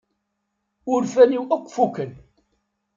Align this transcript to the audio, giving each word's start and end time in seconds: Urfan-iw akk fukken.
Urfan-iw 0.93 1.43
akk 1.55 1.65
fukken. 1.75 2.11